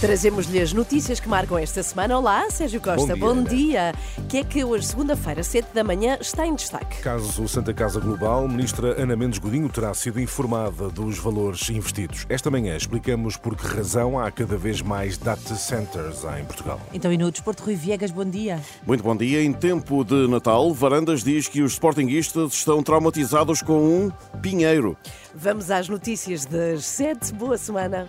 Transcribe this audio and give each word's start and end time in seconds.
Trazemos-lhe 0.00 0.60
as 0.60 0.72
notícias 0.72 1.18
que 1.18 1.28
marcam 1.28 1.58
esta 1.58 1.82
semana. 1.82 2.16
Olá, 2.16 2.48
Sérgio 2.50 2.80
Costa, 2.80 3.16
Bom 3.16 3.42
dia, 3.42 3.42
bom 3.42 3.42
dia. 3.42 3.94
Que 4.28 4.38
é 4.38 4.44
que 4.44 4.62
hoje, 4.62 4.86
segunda-feira, 4.86 5.42
7 5.42 5.74
da 5.74 5.82
manhã, 5.82 6.16
está 6.20 6.46
em 6.46 6.54
destaque? 6.54 7.02
Caso 7.02 7.48
Santa 7.48 7.74
Casa 7.74 7.98
Global, 7.98 8.46
ministra 8.46 9.02
Ana 9.02 9.16
Mendes 9.16 9.40
Godinho 9.40 9.68
terá 9.68 9.92
sido 9.94 10.20
informada 10.20 10.88
dos 10.88 11.18
valores 11.18 11.68
investidos. 11.70 12.26
Esta 12.28 12.48
manhã 12.48 12.76
explicamos 12.76 13.36
por 13.36 13.56
que 13.56 13.66
razão 13.66 14.16
há 14.16 14.30
cada 14.30 14.56
vez 14.56 14.80
mais 14.80 15.18
data 15.18 15.56
centers 15.56 16.22
em 16.38 16.44
Portugal. 16.44 16.80
Então, 16.92 17.12
e 17.12 17.18
no 17.18 17.28
Desporto 17.32 17.64
Rui 17.64 17.74
Viegas, 17.74 18.12
bom 18.12 18.24
dia. 18.24 18.60
Muito 18.86 19.02
bom 19.02 19.16
dia. 19.16 19.42
Em 19.42 19.52
tempo 19.52 20.04
de 20.04 20.28
Natal, 20.28 20.72
Varandas 20.72 21.24
diz 21.24 21.48
que 21.48 21.60
os 21.60 21.72
sportinguistas 21.72 22.52
estão 22.52 22.84
traumatizados 22.84 23.62
com 23.62 23.80
um 23.80 24.12
pinheiro. 24.40 24.96
Vamos 25.34 25.72
às 25.72 25.88
notícias 25.88 26.44
das 26.44 26.84
7. 26.84 27.32
Boa 27.32 27.58
semana. 27.58 28.08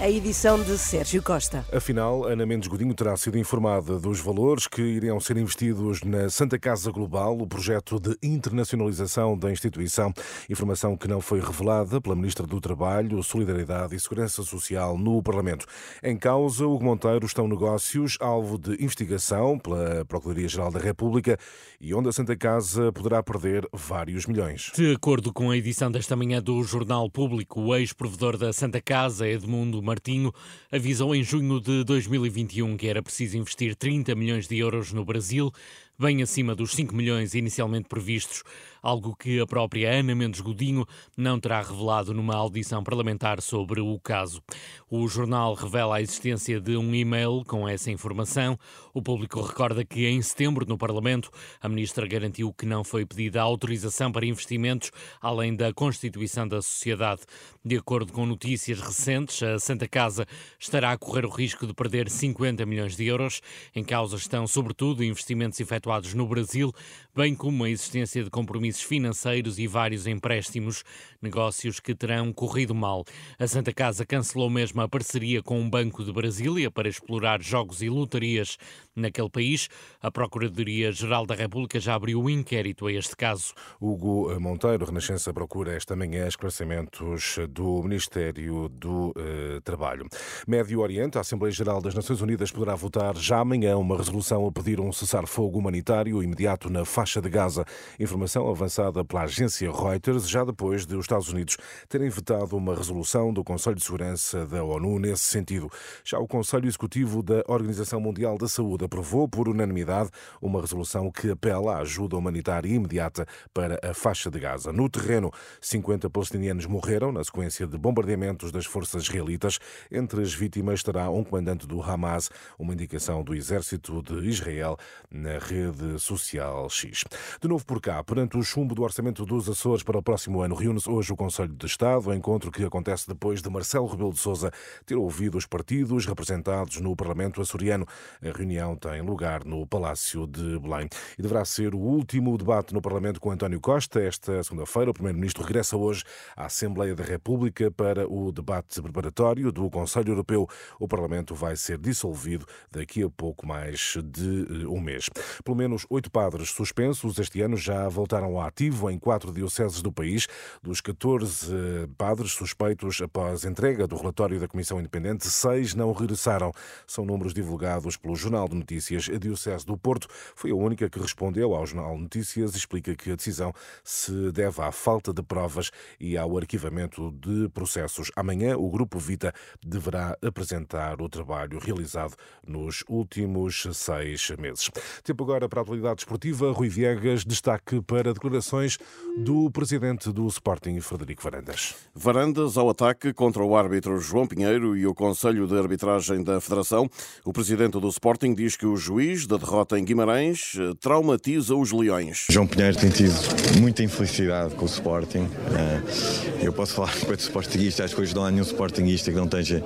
A 0.00 0.08
edição 0.08 0.62
de 0.62 0.78
Sérgio 0.78 1.22
Costa. 1.22 1.62
Afinal, 1.70 2.24
Ana 2.24 2.46
Mendes 2.46 2.68
Godinho 2.68 2.94
terá 2.94 3.14
sido 3.18 3.36
informada 3.36 3.98
dos 3.98 4.18
valores 4.18 4.66
que 4.66 4.80
iriam 4.80 5.20
ser 5.20 5.36
investidos 5.36 6.02
na 6.02 6.30
Santa 6.30 6.58
Casa 6.58 6.90
Global, 6.90 7.38
o 7.38 7.46
projeto 7.46 8.00
de 8.00 8.16
internacionalização 8.22 9.36
da 9.36 9.52
instituição. 9.52 10.10
Informação 10.48 10.96
que 10.96 11.06
não 11.06 11.20
foi 11.20 11.38
revelada 11.38 12.00
pela 12.00 12.16
Ministra 12.16 12.46
do 12.46 12.58
Trabalho, 12.62 13.22
Solidariedade 13.22 13.94
e 13.94 14.00
Segurança 14.00 14.42
Social 14.42 14.96
no 14.96 15.22
Parlamento. 15.22 15.66
Em 16.02 16.16
causa, 16.16 16.66
Hugo 16.66 16.82
Monteiro 16.82 17.26
estão 17.26 17.46
negócios 17.46 18.16
alvo 18.20 18.56
de 18.56 18.82
investigação 18.82 19.58
pela 19.58 20.06
Procuradoria-Geral 20.06 20.72
da 20.72 20.80
República 20.80 21.36
e 21.78 21.92
onde 21.92 22.08
a 22.08 22.12
Santa 22.12 22.34
Casa 22.34 22.90
poderá 22.90 23.22
perder 23.22 23.68
vários 23.70 24.24
milhões. 24.24 24.72
De 24.74 24.94
acordo 24.94 25.30
com 25.30 25.50
a 25.50 25.58
edição 25.58 25.92
desta 25.92 26.16
manhã 26.16 26.40
do 26.40 26.62
Jornal 26.62 27.10
Público, 27.10 27.60
o 27.60 27.76
ex-provedor 27.76 28.38
da 28.38 28.50
Santa 28.50 28.80
Casa, 28.80 29.28
Edmundo 29.28 29.89
Martinho, 29.90 30.32
avisou 30.70 31.14
em 31.16 31.24
junho 31.24 31.60
de 31.60 31.82
2021 31.82 32.76
que 32.76 32.86
era 32.86 33.02
preciso 33.02 33.36
investir 33.36 33.74
30 33.74 34.14
milhões 34.14 34.46
de 34.46 34.56
euros 34.56 34.92
no 34.92 35.04
Brasil, 35.04 35.52
bem 36.00 36.22
acima 36.22 36.54
dos 36.54 36.70
5 36.72 36.96
milhões 36.96 37.34
inicialmente 37.34 37.86
previstos, 37.86 38.42
algo 38.82 39.14
que 39.14 39.38
a 39.38 39.46
própria 39.46 39.92
Ana 39.92 40.14
Mendes 40.14 40.40
Godinho 40.40 40.86
não 41.14 41.38
terá 41.38 41.60
revelado 41.60 42.14
numa 42.14 42.34
audição 42.34 42.82
parlamentar 42.82 43.42
sobre 43.42 43.82
o 43.82 44.00
caso. 44.00 44.42
O 44.88 45.06
jornal 45.06 45.52
revela 45.52 45.96
a 45.96 46.00
existência 46.00 46.58
de 46.58 46.74
um 46.74 46.94
e-mail 46.94 47.44
com 47.46 47.68
essa 47.68 47.90
informação. 47.90 48.58
O 48.94 49.02
público 49.02 49.42
recorda 49.42 49.84
que 49.84 50.06
em 50.06 50.22
setembro, 50.22 50.64
no 50.66 50.78
Parlamento, 50.78 51.30
a 51.60 51.68
ministra 51.68 52.06
garantiu 52.06 52.50
que 52.54 52.64
não 52.64 52.82
foi 52.82 53.04
pedida 53.04 53.42
autorização 53.42 54.10
para 54.10 54.24
investimentos 54.24 54.90
além 55.20 55.54
da 55.54 55.70
constituição 55.70 56.48
da 56.48 56.62
sociedade. 56.62 57.20
De 57.62 57.76
acordo 57.76 58.10
com 58.10 58.24
notícias 58.24 58.80
recentes, 58.80 59.42
a 59.42 59.58
Santa 59.58 59.86
Casa 59.86 60.26
estará 60.58 60.92
a 60.92 60.98
correr 60.98 61.26
o 61.26 61.30
risco 61.30 61.66
de 61.66 61.74
perder 61.74 62.08
50 62.08 62.64
milhões 62.64 62.96
de 62.96 63.04
euros. 63.04 63.42
Em 63.76 63.84
causa 63.84 64.16
estão, 64.16 64.46
sobretudo, 64.46 65.04
investimentos 65.04 65.60
efetuados 65.60 65.89
no 66.14 66.24
Brasil, 66.24 66.72
bem 67.14 67.34
como 67.34 67.64
a 67.64 67.70
existência 67.70 68.22
de 68.22 68.30
compromissos 68.30 68.82
financeiros 68.82 69.58
e 69.58 69.66
vários 69.66 70.06
empréstimos, 70.06 70.84
negócios 71.20 71.80
que 71.80 71.96
terão 71.96 72.32
corrido 72.32 72.72
mal. 72.72 73.04
A 73.36 73.46
Santa 73.48 73.72
Casa 73.72 74.06
cancelou 74.06 74.48
mesmo 74.48 74.80
a 74.80 74.88
parceria 74.88 75.42
com 75.42 75.60
um 75.60 75.68
banco 75.68 76.04
de 76.04 76.12
Brasília 76.12 76.70
para 76.70 76.88
explorar 76.88 77.42
jogos 77.42 77.82
e 77.82 77.88
lotarias 77.88 78.56
naquele 78.94 79.28
país. 79.28 79.68
A 80.00 80.12
Procuradoria-Geral 80.12 81.26
da 81.26 81.34
República 81.34 81.80
já 81.80 81.94
abriu 81.96 82.22
um 82.22 82.30
inquérito 82.30 82.86
a 82.86 82.92
este 82.92 83.16
caso. 83.16 83.52
Hugo 83.80 84.38
Monteiro, 84.40 84.86
Renascença, 84.86 85.34
procura 85.34 85.74
esta 85.74 85.96
manhã 85.96 86.28
esclarecimentos 86.28 87.36
do 87.50 87.82
Ministério 87.82 88.68
do 88.68 89.12
eh, 89.16 89.60
Trabalho. 89.64 90.06
Médio 90.46 90.78
Oriente, 90.80 91.18
a 91.18 91.22
Assembleia 91.22 91.52
Geral 91.52 91.82
das 91.82 91.96
Nações 91.96 92.20
Unidas 92.20 92.52
poderá 92.52 92.76
votar 92.76 93.16
já 93.16 93.40
amanhã 93.40 93.76
uma 93.76 93.96
resolução 93.96 94.46
a 94.46 94.52
pedir 94.52 94.80
um 94.80 94.92
cessar-fogo 94.92 95.58
humanitário 95.58 95.79
imediato 96.22 96.70
na 96.70 96.84
faixa 96.84 97.20
de 97.20 97.28
Gaza. 97.28 97.64
Informação 97.98 98.48
avançada 98.48 99.04
pela 99.04 99.22
agência 99.22 99.70
Reuters, 99.70 100.28
já 100.28 100.44
depois 100.44 100.86
de 100.86 100.94
os 100.94 101.04
Estados 101.04 101.28
Unidos 101.28 101.56
terem 101.88 102.08
vetado 102.08 102.56
uma 102.56 102.74
resolução 102.74 103.32
do 103.32 103.42
Conselho 103.42 103.76
de 103.76 103.82
Segurança 103.82 104.46
da 104.46 104.62
ONU 104.62 104.98
nesse 104.98 105.24
sentido. 105.24 105.70
Já 106.04 106.18
o 106.18 106.26
Conselho 106.26 106.66
Executivo 106.66 107.22
da 107.22 107.42
Organização 107.48 108.00
Mundial 108.00 108.36
da 108.36 108.48
Saúde 108.48 108.84
aprovou 108.84 109.28
por 109.28 109.48
unanimidade 109.48 110.10
uma 110.40 110.60
resolução 110.60 111.10
que 111.10 111.30
apela 111.30 111.76
à 111.76 111.78
ajuda 111.80 112.16
humanitária 112.16 112.68
imediata 112.68 113.26
para 113.54 113.78
a 113.82 113.94
faixa 113.94 114.30
de 114.30 114.38
Gaza. 114.38 114.72
No 114.72 114.88
terreno, 114.88 115.30
50 115.60 116.08
palestinianos 116.10 116.66
morreram 116.66 117.12
na 117.12 117.24
sequência 117.24 117.66
de 117.66 117.78
bombardeamentos 117.78 118.52
das 118.52 118.66
forças 118.66 119.04
israelitas. 119.04 119.58
Entre 119.90 120.20
as 120.20 120.32
vítimas 120.32 120.80
estará 120.80 121.10
um 121.10 121.24
comandante 121.24 121.66
do 121.66 121.82
Hamas, 121.82 122.30
uma 122.58 122.74
indicação 122.74 123.22
do 123.22 123.34
exército 123.34 124.02
de 124.02 124.28
Israel 124.28 124.76
na 125.10 125.38
rede 125.38 125.69
social 125.98 126.68
X. 126.68 127.04
De 127.40 127.48
novo 127.48 127.64
por 127.64 127.80
cá, 127.80 128.02
perante 128.02 128.36
o 128.36 128.42
chumbo 128.42 128.74
do 128.74 128.82
orçamento 128.82 129.24
dos 129.24 129.48
Açores 129.48 129.82
para 129.82 129.98
o 129.98 130.02
próximo 130.02 130.40
ano, 130.40 130.54
reúne-se 130.54 130.88
hoje 130.88 131.12
o 131.12 131.16
Conselho 131.16 131.54
de 131.54 131.66
Estado, 131.66 132.12
encontro 132.12 132.50
que 132.50 132.64
acontece 132.64 133.06
depois 133.08 133.42
de 133.42 133.50
Marcelo 133.50 133.86
Rebelo 133.86 134.12
de 134.12 134.18
Sousa 134.18 134.50
ter 134.86 134.96
ouvido 134.96 135.36
os 135.38 135.46
partidos 135.46 136.06
representados 136.06 136.80
no 136.80 136.94
Parlamento 136.94 137.40
açoriano. 137.40 137.86
A 138.22 138.36
reunião 138.36 138.76
tem 138.76 139.00
lugar 139.02 139.44
no 139.44 139.66
Palácio 139.66 140.26
de 140.26 140.58
Belém 140.58 140.88
e 141.18 141.22
deverá 141.22 141.44
ser 141.44 141.74
o 141.74 141.78
último 141.78 142.36
debate 142.36 142.72
no 142.72 142.80
Parlamento 142.80 143.20
com 143.20 143.30
António 143.30 143.60
Costa. 143.60 144.00
Esta 144.00 144.42
segunda-feira, 144.42 144.90
o 144.90 144.94
Primeiro-Ministro 144.94 145.42
regressa 145.42 145.76
hoje 145.76 146.04
à 146.36 146.46
Assembleia 146.46 146.94
da 146.94 147.04
República 147.04 147.70
para 147.70 148.08
o 148.08 148.32
debate 148.32 148.80
preparatório 148.80 149.52
do 149.52 149.68
Conselho 149.70 150.12
Europeu. 150.12 150.48
O 150.78 150.88
Parlamento 150.88 151.34
vai 151.34 151.56
ser 151.56 151.78
dissolvido 151.78 152.46
daqui 152.70 153.02
a 153.02 153.10
pouco 153.10 153.46
mais 153.46 153.96
de 154.04 154.62
eh, 154.62 154.66
um 154.66 154.80
mês. 154.80 155.08
Pelo 155.44 155.56
menos 155.60 155.84
oito 155.90 156.10
padres 156.10 156.48
suspensos 156.48 157.18
este 157.18 157.42
ano 157.42 157.54
já 157.54 157.86
voltaram 157.86 158.28
ao 158.28 158.40
ativo 158.40 158.90
em 158.90 158.98
quatro 158.98 159.30
dioceses 159.30 159.82
do 159.82 159.92
país. 159.92 160.26
Dos 160.62 160.80
14 160.80 161.54
eh, 161.54 161.88
padres 161.98 162.32
suspeitos 162.32 163.02
após 163.02 163.44
entrega 163.44 163.86
do 163.86 163.94
relatório 163.94 164.40
da 164.40 164.48
Comissão 164.48 164.80
Independente, 164.80 165.28
seis 165.28 165.74
não 165.74 165.92
regressaram. 165.92 166.50
São 166.86 167.04
números 167.04 167.34
divulgados 167.34 167.98
pelo 167.98 168.16
Jornal 168.16 168.48
de 168.48 168.56
Notícias. 168.56 169.10
A 169.12 169.18
Diocese 169.18 169.66
do 169.66 169.76
Porto 169.76 170.08
foi 170.34 170.50
a 170.50 170.54
única 170.54 170.88
que 170.88 170.98
respondeu 170.98 171.54
ao 171.54 171.66
Jornal 171.66 171.94
de 171.96 172.02
Notícias 172.04 172.54
e 172.54 172.56
explica 172.56 172.96
que 172.96 173.12
a 173.12 173.16
decisão 173.16 173.52
se 173.84 174.32
deve 174.32 174.62
à 174.62 174.72
falta 174.72 175.12
de 175.12 175.22
provas 175.22 175.70
e 176.00 176.16
ao 176.16 176.38
arquivamento 176.38 177.12
de 177.12 177.50
processos. 177.50 178.10
Amanhã, 178.16 178.56
o 178.56 178.70
Grupo 178.70 178.98
Vita 178.98 179.30
deverá 179.62 180.16
apresentar 180.24 181.02
o 181.02 181.08
trabalho 181.08 181.58
realizado 181.58 182.14
nos 182.46 182.82
últimos 182.88 183.66
seis 183.74 184.30
meses. 184.38 184.70
Tempo 185.04 185.24
agora 185.24 185.39
para 185.48 185.60
a 185.60 185.62
atualidade 185.62 185.96
desportiva. 185.96 186.52
Rui 186.52 186.68
Viegas, 186.68 187.24
destaque 187.24 187.80
para 187.82 188.12
declarações 188.12 188.78
do 189.18 189.50
presidente 189.50 190.12
do 190.12 190.26
Sporting, 190.28 190.80
Frederico 190.80 191.22
Varandas. 191.22 191.74
Varandas 191.94 192.56
ao 192.56 192.68
ataque 192.70 193.12
contra 193.12 193.42
o 193.42 193.56
árbitro 193.56 193.98
João 194.00 194.26
Pinheiro 194.26 194.76
e 194.76 194.86
o 194.86 194.94
Conselho 194.94 195.46
de 195.46 195.56
Arbitragem 195.58 196.22
da 196.22 196.40
Federação. 196.40 196.88
O 197.24 197.32
presidente 197.32 197.78
do 197.80 197.88
Sporting 197.88 198.34
diz 198.34 198.56
que 198.56 198.66
o 198.66 198.76
juiz 198.76 199.26
da 199.26 199.36
derrota 199.36 199.78
em 199.78 199.84
Guimarães 199.84 200.52
eh, 200.58 200.72
traumatiza 200.80 201.54
os 201.54 201.72
leões. 201.72 202.26
João 202.30 202.46
Pinheiro 202.46 202.76
tem 202.76 202.90
tido 202.90 203.14
muita 203.60 203.82
infelicidade 203.82 204.54
com 204.54 204.62
o 204.64 204.66
Sporting. 204.68 205.28
Eh, 205.52 206.44
Eu 206.44 206.52
posso 206.52 206.74
falar 206.74 206.92
enquanto 207.02 207.20
Sportingista, 207.20 207.84
acho 207.84 207.94
que 207.94 208.00
hoje 208.00 208.14
não 208.14 208.24
há 208.24 208.30
nenhum 208.30 208.44
Sportingista 208.44 209.10
que 209.10 209.16
não 209.16 209.24
esteja 209.26 209.62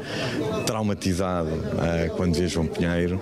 traumatizado 0.66 1.50
eh, 1.82 2.10
quando 2.16 2.34
vê 2.34 2.48
João 2.48 2.66
Pinheiro. 2.66 3.20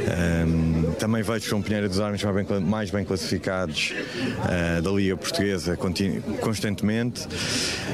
Eh, 0.00 0.94
Também 0.98 1.22
vejo 1.22 1.46
João 1.48 1.62
Pinheiro 1.62 1.88
dos 1.94 2.00
árbitros 2.00 2.32
mais 2.34 2.46
bem, 2.46 2.60
mais 2.60 2.90
bem 2.90 3.04
classificados 3.04 3.92
eh, 4.50 4.80
da 4.80 4.90
Liga 4.90 5.16
Portuguesa 5.16 5.76
continu- 5.76 6.22
constantemente. 6.40 7.26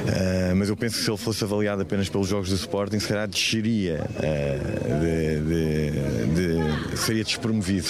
Eh, 0.07 0.53
Mas 0.55 0.69
eu 0.69 0.75
penso 0.77 0.97
que 0.97 1.03
se 1.03 1.09
ele 1.09 1.17
fosse 1.17 1.43
avaliado 1.43 1.81
apenas 1.81 2.09
pelos 2.09 2.27
jogos 2.27 2.49
do 2.49 2.55
Sporting, 2.55 2.99
se 2.99 3.07
calhar 3.07 3.27
desceria, 3.27 4.05
eh, 4.21 4.59
de- 5.01 6.33
de- 6.35 6.89
de- 6.91 6.97
seria 6.97 7.23
despromovido. 7.23 7.87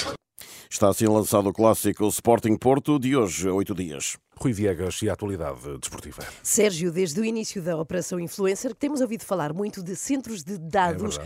Está 0.70 0.90
assim 0.90 1.06
lançado 1.06 1.50
o 1.50 1.54
clássico 1.54 2.08
Sporting 2.08 2.56
Porto 2.58 2.98
de 2.98 3.16
hoje, 3.16 3.48
a 3.50 3.54
oito 3.54 3.76
dias. 3.76 4.16
Rui 4.38 4.54
Viegas 4.54 5.02
e 5.04 5.10
a 5.10 5.14
atualidade 5.14 5.60
desportiva. 5.80 6.24
Sérgio, 6.42 6.92
desde 6.92 7.20
o 7.20 7.26
início 7.26 7.62
da 7.62 7.78
Operação 7.78 8.20
Influencer, 8.20 8.74
temos 8.74 9.02
ouvido 9.02 9.24
falar 9.24 9.54
muito 9.54 9.84
de 9.84 9.96
centros 9.96 10.44
de 10.44 10.58
dados 10.58 11.18
É. 11.20 11.22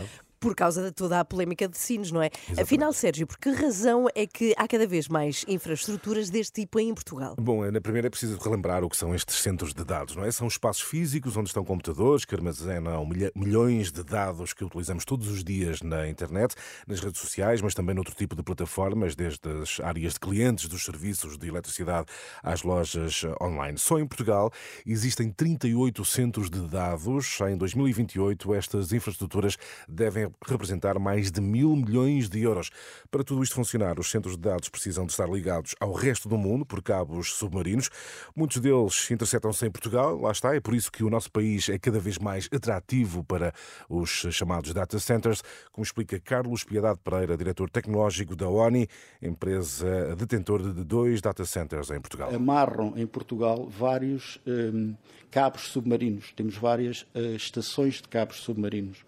por 0.46 0.54
causa 0.54 0.80
de 0.80 0.92
toda 0.92 1.18
a 1.18 1.24
polémica 1.24 1.66
de 1.66 1.76
sinos, 1.76 2.12
não 2.12 2.22
é? 2.22 2.26
Exatamente. 2.26 2.62
Afinal, 2.62 2.92
Sérgio, 2.92 3.26
por 3.26 3.36
que 3.36 3.50
razão 3.50 4.06
é 4.14 4.28
que 4.28 4.54
há 4.56 4.68
cada 4.68 4.86
vez 4.86 5.08
mais 5.08 5.44
infraestruturas 5.48 6.30
deste 6.30 6.60
tipo 6.60 6.78
em 6.78 6.94
Portugal? 6.94 7.34
Bom, 7.36 7.68
na 7.68 7.80
primeira 7.80 8.06
é 8.06 8.10
preciso 8.10 8.38
relembrar 8.38 8.84
o 8.84 8.88
que 8.88 8.96
são 8.96 9.12
estes 9.12 9.40
centros 9.40 9.74
de 9.74 9.82
dados, 9.82 10.14
não 10.14 10.24
é? 10.24 10.30
São 10.30 10.46
espaços 10.46 10.82
físicos 10.82 11.36
onde 11.36 11.48
estão 11.48 11.64
computadores 11.64 12.24
que 12.24 12.32
armazenam 12.32 13.04
milhões 13.34 13.90
de 13.90 14.04
dados 14.04 14.52
que 14.52 14.62
utilizamos 14.62 15.04
todos 15.04 15.28
os 15.28 15.42
dias 15.42 15.82
na 15.82 16.08
internet, 16.08 16.54
nas 16.86 17.00
redes 17.00 17.20
sociais, 17.20 17.60
mas 17.60 17.74
também 17.74 17.96
noutro 17.96 18.14
tipo 18.14 18.36
de 18.36 18.42
plataformas, 18.44 19.16
desde 19.16 19.40
as 19.50 19.80
áreas 19.80 20.12
de 20.12 20.20
clientes 20.20 20.68
dos 20.68 20.84
serviços 20.84 21.36
de 21.36 21.48
eletricidade 21.48 22.06
às 22.40 22.62
lojas 22.62 23.24
online. 23.42 23.78
Só 23.78 23.98
em 23.98 24.06
Portugal 24.06 24.52
existem 24.86 25.28
38 25.28 26.04
centros 26.04 26.48
de 26.48 26.60
dados. 26.68 27.40
Em 27.40 27.56
2028, 27.56 28.54
estas 28.54 28.92
infraestruturas 28.92 29.56
devem 29.88 30.35
representar 30.44 30.98
mais 30.98 31.30
de 31.30 31.40
mil 31.40 31.74
milhões 31.74 32.28
de 32.28 32.42
euros. 32.42 32.70
Para 33.10 33.24
tudo 33.24 33.42
isto 33.42 33.54
funcionar, 33.54 33.98
os 33.98 34.10
centros 34.10 34.36
de 34.36 34.42
dados 34.42 34.68
precisam 34.68 35.06
de 35.06 35.12
estar 35.12 35.28
ligados 35.28 35.74
ao 35.80 35.92
resto 35.92 36.28
do 36.28 36.36
mundo 36.36 36.64
por 36.64 36.82
cabos 36.82 37.32
submarinos. 37.34 37.90
Muitos 38.34 38.58
deles 38.58 39.10
interceptam-se 39.10 39.66
em 39.66 39.70
Portugal, 39.70 40.18
lá 40.20 40.30
está, 40.30 40.54
é 40.54 40.60
por 40.60 40.74
isso 40.74 40.90
que 40.92 41.04
o 41.04 41.10
nosso 41.10 41.30
país 41.30 41.68
é 41.68 41.78
cada 41.78 41.98
vez 41.98 42.18
mais 42.18 42.48
atrativo 42.52 43.24
para 43.24 43.52
os 43.88 44.26
chamados 44.30 44.72
data 44.72 44.98
centers, 44.98 45.42
como 45.72 45.84
explica 45.84 46.20
Carlos 46.20 46.64
Piedade 46.64 46.98
Pereira, 47.02 47.36
diretor 47.36 47.70
tecnológico 47.70 48.36
da 48.36 48.48
ONI, 48.48 48.88
empresa 49.22 50.14
detentora 50.16 50.72
de 50.72 50.84
dois 50.84 51.20
data 51.20 51.44
centers 51.44 51.90
em 51.90 52.00
Portugal. 52.00 52.34
Amarram 52.34 52.94
em 52.96 53.06
Portugal 53.06 53.68
vários 53.68 54.40
um, 54.46 54.94
cabos 55.30 55.68
submarinos, 55.68 56.32
temos 56.34 56.56
várias 56.56 57.02
uh, 57.14 57.36
estações 57.36 57.96
de 57.96 58.08
cabos 58.08 58.36
submarinos 58.38 59.04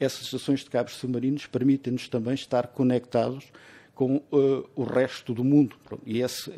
essas 0.00 0.22
estações 0.22 0.60
de 0.60 0.70
cabos 0.70 0.94
submarinos 0.94 1.46
permitem-nos 1.46 2.08
também 2.08 2.34
estar 2.34 2.68
conectados 2.68 3.52
com 4.00 4.16
uh, 4.16 4.66
o 4.74 4.82
resto 4.82 5.34
do 5.34 5.44
mundo. 5.44 5.76
E 6.06 6.22
essa 6.22 6.50
é, 6.52 6.54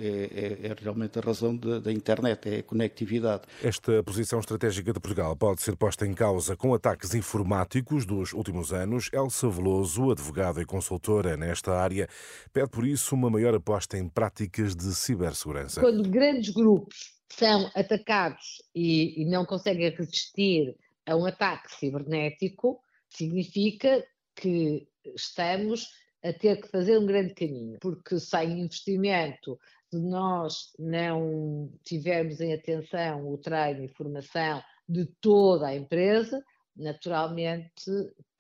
é, 0.62 0.66
é, 0.68 0.76
realmente 0.80 1.18
a 1.18 1.22
razão 1.22 1.56
da, 1.56 1.80
da, 1.80 1.90
internet, 1.90 2.48
é 2.48 2.58
a 2.60 2.62
conectividade. 2.62 3.42
Esta 3.60 4.00
posição 4.04 4.38
estratégica 4.38 4.92
de 4.92 5.00
Portugal 5.00 5.34
pode 5.34 5.60
ser 5.60 5.74
posta 5.74 6.06
em 6.06 6.14
causa 6.14 6.56
com 6.56 6.72
ataques 6.72 7.14
informáticos 7.14 8.06
dos 8.06 8.32
últimos 8.32 8.72
anos. 8.72 9.10
Elsa 9.12 9.48
Veloso, 9.48 10.12
advogada 10.12 10.62
e 10.62 10.64
consultora 10.64 11.36
nesta 11.36 11.72
área, 11.72 12.08
pede 12.52 12.70
por 12.70 12.86
isso 12.86 13.12
uma 13.16 13.28
maior 13.28 13.56
aposta 13.56 13.98
em 13.98 14.08
práticas 14.08 14.76
de 14.76 14.94
cibersegurança. 14.94 15.80
Quando 15.80 16.08
grandes 16.08 16.50
grupos 16.54 17.12
são 17.28 17.68
atacados 17.74 18.62
e, 18.72 19.20
e 19.20 19.24
não 19.24 19.44
conseguem 19.44 19.90
resistir 19.90 20.76
a 21.04 21.16
um 21.16 21.26
ataque 21.26 21.74
cibernético, 21.74 22.80
significa 23.16 24.04
que 24.34 24.86
estamos 25.14 25.88
a 26.22 26.32
ter 26.32 26.60
que 26.60 26.68
fazer 26.68 26.98
um 26.98 27.06
grande 27.06 27.34
caminho, 27.34 27.78
porque 27.80 28.18
sem 28.18 28.60
investimento, 28.60 29.58
se 29.90 29.98
nós 29.98 30.72
não 30.78 31.70
tivermos 31.84 32.40
em 32.40 32.52
atenção 32.52 33.28
o 33.28 33.36
treino 33.36 33.84
e 33.84 33.88
formação 33.88 34.62
de 34.88 35.06
toda 35.20 35.66
a 35.68 35.76
empresa, 35.76 36.42
naturalmente 36.76 37.90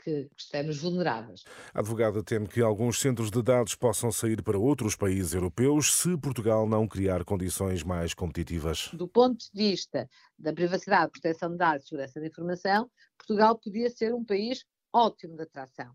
que 0.02 0.28
estamos 0.36 0.78
vulneráveis. 0.78 1.44
A 1.72 1.80
advogada 1.80 2.22
teme 2.22 2.48
que 2.48 2.60
alguns 2.60 3.00
centros 3.00 3.30
de 3.30 3.42
dados 3.42 3.74
possam 3.74 4.10
sair 4.10 4.42
para 4.42 4.58
outros 4.58 4.96
países 4.96 5.32
europeus 5.32 5.94
se 5.94 6.16
Portugal 6.16 6.68
não 6.68 6.88
criar 6.88 7.24
condições 7.24 7.82
mais 7.82 8.12
competitivas. 8.12 8.90
Do 8.92 9.06
ponto 9.06 9.38
de 9.38 9.50
vista 9.52 10.08
da 10.38 10.52
privacidade, 10.52 11.12
proteção 11.12 11.50
de 11.50 11.58
dados 11.58 11.84
e 11.84 11.88
segurança 11.88 12.20
da 12.20 12.26
informação, 12.26 12.90
Portugal 13.16 13.58
podia 13.58 13.88
ser 13.90 14.12
um 14.12 14.24
país 14.24 14.64
ótimo 14.92 15.36
de 15.36 15.42
atração. 15.44 15.92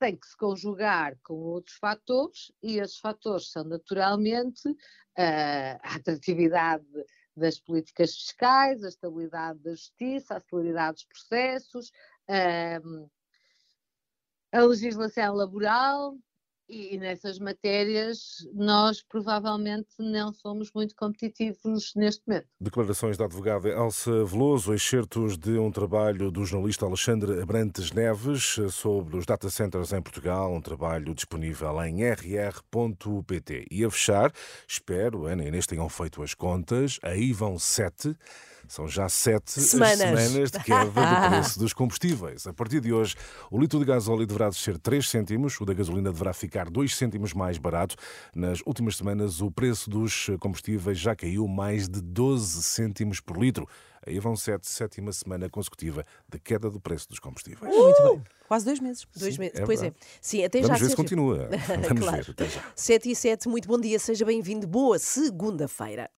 Tem 0.00 0.16
que 0.16 0.26
se 0.26 0.36
conjugar 0.36 1.16
com 1.22 1.34
outros 1.34 1.76
fatores, 1.76 2.50
e 2.60 2.78
esses 2.78 2.98
fatores 2.98 3.52
são 3.52 3.62
naturalmente 3.62 4.68
uh, 4.68 5.78
a 5.80 5.94
atratividade 5.94 6.84
das 7.36 7.58
políticas 7.58 8.14
fiscais, 8.14 8.84
a 8.84 8.88
estabilidade 8.88 9.58
da 9.60 9.70
justiça, 9.70 10.36
a 10.36 10.40
celeridade 10.40 10.94
dos 10.94 11.04
processos, 11.04 11.92
a 14.52 14.60
legislação 14.60 15.34
laboral, 15.34 16.16
e 16.68 16.96
nessas 16.98 17.38
matérias 17.38 18.46
nós 18.54 19.02
provavelmente 19.02 19.90
não 19.98 20.32
somos 20.32 20.70
muito 20.74 20.94
competitivos 20.96 21.92
neste 21.94 22.22
momento. 22.26 22.46
Declarações 22.60 23.16
da 23.16 23.24
advogada 23.24 23.68
Elsa 23.68 24.24
Veloso, 24.24 24.74
excertos 24.74 25.36
de 25.36 25.58
um 25.58 25.70
trabalho 25.70 26.30
do 26.30 26.44
jornalista 26.44 26.86
Alexandre 26.86 27.40
Abrantes 27.40 27.92
Neves 27.92 28.56
sobre 28.70 29.16
os 29.16 29.26
data 29.26 29.50
centers 29.50 29.92
em 29.92 30.00
Portugal, 30.00 30.52
um 30.52 30.60
trabalho 30.60 31.14
disponível 31.14 31.82
em 31.84 32.02
rr.pt. 32.04 33.66
E 33.70 33.84
a 33.84 33.90
fechar, 33.90 34.32
espero, 34.66 35.26
Ana 35.26 35.44
e 35.44 35.48
Inês 35.48 35.66
tenham 35.66 35.88
feito 35.88 36.22
as 36.22 36.34
contas, 36.34 36.98
aí 37.02 37.32
vão 37.32 37.58
sete 37.58 38.16
são 38.68 38.88
já 38.88 39.08
sete 39.08 39.60
semanas, 39.60 39.98
semanas 39.98 40.50
de 40.50 40.58
queda 40.60 40.86
do 40.86 40.92
preço 41.30 41.58
dos 41.58 41.72
combustíveis. 41.72 42.46
A 42.46 42.52
partir 42.52 42.80
de 42.80 42.92
hoje, 42.92 43.14
o 43.50 43.58
litro 43.58 43.78
de 43.78 43.84
gasóleo 43.84 44.26
deverá 44.26 44.48
descer 44.48 44.78
3 44.78 45.08
cêntimos, 45.08 45.60
o 45.60 45.64
da 45.64 45.74
gasolina 45.74 46.12
deverá 46.12 46.32
ficar 46.32 46.70
2 46.70 46.94
cêntimos 46.96 47.32
mais 47.32 47.58
barato. 47.58 47.96
Nas 48.34 48.60
últimas 48.66 48.96
semanas, 48.96 49.40
o 49.40 49.50
preço 49.50 49.90
dos 49.90 50.30
combustíveis 50.40 50.98
já 50.98 51.14
caiu 51.14 51.46
mais 51.46 51.88
de 51.88 52.00
12 52.00 52.62
cêntimos 52.62 53.20
por 53.20 53.36
litro. 53.38 53.66
Aí 54.04 54.18
vão 54.18 54.34
sete, 54.34 54.66
sétima 54.66 55.12
semana 55.12 55.48
consecutiva 55.48 56.04
de 56.28 56.38
queda 56.38 56.68
do 56.68 56.80
preço 56.80 57.08
dos 57.08 57.20
combustíveis. 57.20 57.72
Uh! 57.72 57.84
Muito 57.84 58.02
bem. 58.02 58.22
Quase 58.48 58.64
dois 58.66 58.80
meses. 58.80 59.06
Dois 59.16 59.38
meses. 59.38 59.58
É 59.58 59.64
pois 59.64 59.82
é. 59.82 59.92
Sim, 60.20 60.44
até 60.44 60.60
Vamos 60.60 60.78
já. 60.78 60.84
Ver 60.84 60.90
se 60.90 60.96
continua. 60.96 61.48
Vamos 61.88 62.02
claro. 62.02 62.24
ver. 62.24 62.30
Até 62.32 62.48
já. 62.48 62.62
7 62.74 63.10
e 63.10 63.16
7, 63.16 63.48
muito 63.48 63.68
bom 63.68 63.80
dia, 63.80 63.98
seja 63.98 64.24
bem-vindo. 64.24 64.66
Boa 64.66 64.98
segunda-feira. 64.98 66.10